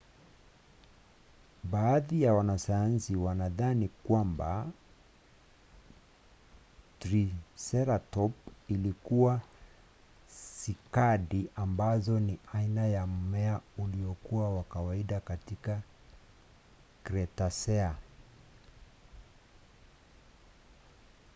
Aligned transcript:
baadhi 1.63 2.21
ya 2.23 2.33
wanasayansi 2.33 3.15
wanadhani 3.15 3.87
kwamba 3.87 4.67
triseratopu 6.99 8.49
walikula 8.69 9.41
sikadi 10.27 11.49
ambazo 11.55 12.19
ni 12.19 12.39
aina 12.53 12.85
ya 12.87 13.07
mmea 13.07 13.59
uliokuwa 13.77 14.49
wa 14.57 14.63
kawaida 14.63 15.19
katika 15.19 15.81
kretasea 17.03 17.95